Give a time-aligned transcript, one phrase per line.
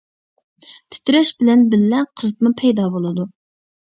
[0.95, 3.27] تىترەش بىلەن بىللە قىزىتما پەيدا بولىدۇ.